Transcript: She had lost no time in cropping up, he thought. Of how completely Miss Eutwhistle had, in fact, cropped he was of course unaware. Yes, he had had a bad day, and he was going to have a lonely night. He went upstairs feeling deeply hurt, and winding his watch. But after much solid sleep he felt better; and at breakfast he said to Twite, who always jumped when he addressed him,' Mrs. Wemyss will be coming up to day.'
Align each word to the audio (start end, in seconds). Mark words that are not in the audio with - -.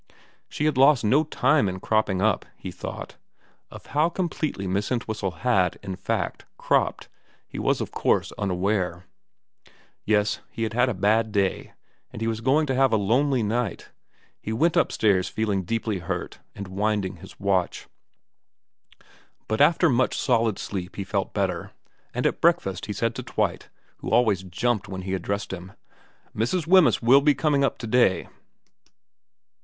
She 0.49 0.65
had 0.65 0.79
lost 0.79 1.03
no 1.03 1.23
time 1.23 1.69
in 1.69 1.79
cropping 1.79 2.23
up, 2.23 2.43
he 2.57 2.71
thought. 2.71 3.17
Of 3.69 3.85
how 3.85 4.09
completely 4.09 4.65
Miss 4.65 4.89
Eutwhistle 4.89 5.41
had, 5.41 5.77
in 5.83 5.95
fact, 5.95 6.43
cropped 6.57 7.07
he 7.47 7.59
was 7.59 7.81
of 7.81 7.91
course 7.91 8.31
unaware. 8.31 9.05
Yes, 10.03 10.39
he 10.49 10.63
had 10.63 10.73
had 10.73 10.89
a 10.89 10.95
bad 10.95 11.31
day, 11.31 11.73
and 12.11 12.19
he 12.19 12.27
was 12.27 12.41
going 12.41 12.65
to 12.65 12.73
have 12.73 12.91
a 12.91 12.97
lonely 12.97 13.43
night. 13.43 13.91
He 14.41 14.51
went 14.51 14.75
upstairs 14.75 15.29
feeling 15.29 15.61
deeply 15.65 15.99
hurt, 15.99 16.39
and 16.55 16.67
winding 16.67 17.17
his 17.17 17.39
watch. 17.39 17.85
But 19.47 19.61
after 19.61 19.87
much 19.87 20.17
solid 20.17 20.57
sleep 20.57 20.95
he 20.95 21.03
felt 21.03 21.31
better; 21.31 21.73
and 22.11 22.25
at 22.25 22.41
breakfast 22.41 22.87
he 22.87 22.93
said 22.93 23.13
to 23.13 23.21
Twite, 23.21 23.69
who 23.97 24.09
always 24.09 24.41
jumped 24.41 24.87
when 24.87 25.03
he 25.03 25.13
addressed 25.13 25.53
him,' 25.53 25.73
Mrs. 26.35 26.65
Wemyss 26.65 27.03
will 27.03 27.21
be 27.21 27.35
coming 27.35 27.63
up 27.63 27.77
to 27.77 27.85
day.' 27.85 28.29